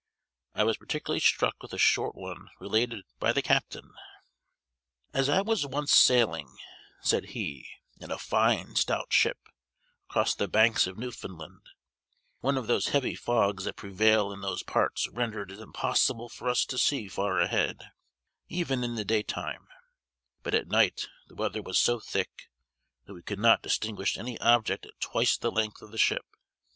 I 0.55 0.63
was 0.63 0.77
particularly 0.77 1.19
struck 1.19 1.61
with 1.61 1.73
a 1.73 1.77
short 1.77 2.15
one 2.15 2.47
related 2.59 3.05
by 3.19 3.31
the 3.31 3.43
captain: 3.43 3.93
"As 5.13 5.29
I 5.29 5.41
was 5.41 5.63
once 5.67 5.93
sailing," 5.93 6.57
said 7.01 7.23
he, 7.35 7.67
"in 7.99 8.09
a 8.09 8.17
fine, 8.17 8.75
stout 8.75 9.13
ship, 9.13 9.37
across 10.09 10.33
the 10.33 10.47
banks 10.47 10.87
of 10.87 10.97
Newfoundland, 10.97 11.61
one 12.39 12.57
of 12.57 12.65
those 12.65 12.87
heavy 12.87 13.13
fogs 13.13 13.65
that 13.65 13.75
prevail 13.75 14.31
in 14.31 14.41
those 14.41 14.63
parts 14.63 15.07
rendered 15.07 15.51
it 15.51 15.59
impossible 15.59 16.29
for 16.29 16.49
us 16.49 16.65
to 16.65 16.79
see 16.79 17.07
far 17.07 17.39
ahead, 17.39 17.77
even 18.47 18.83
in 18.83 18.95
the 18.95 19.05
daytime; 19.05 19.67
but 20.41 20.55
at 20.55 20.67
night 20.67 21.09
the 21.27 21.35
weather 21.35 21.61
was 21.61 21.77
so 21.77 21.99
thick 21.99 22.49
that 23.05 23.13
we 23.13 23.21
could 23.21 23.37
not 23.37 23.61
distinguish 23.61 24.17
any 24.17 24.39
object 24.41 24.83
at 24.87 24.99
twice 24.99 25.37
the 25.37 25.51
length 25.51 25.79
of 25.83 25.91
the 25.91 25.99
ship. 25.99 26.25